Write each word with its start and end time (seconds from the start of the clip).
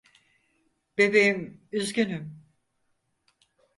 Bebeğim, 0.97 1.61
üzgünüm. 1.71 2.43